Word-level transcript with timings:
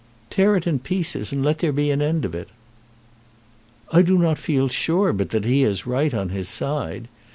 "Tear 0.31 0.55
it 0.55 0.65
in 0.65 0.79
pieces, 0.79 1.31
and 1.31 1.41
then 1.41 1.45
let 1.45 1.59
there 1.59 1.71
be 1.71 1.91
an 1.91 2.01
end 2.01 2.25
of 2.25 2.33
it." 2.33 2.49
"I 3.91 4.01
do 4.01 4.17
not 4.17 4.39
feel 4.39 4.67
sure 4.67 5.13
but 5.13 5.29
that 5.29 5.45
he 5.45 5.61
has 5.61 5.85
right 5.85 6.11
on 6.11 6.29
his 6.29 6.49
side. 6.49 7.07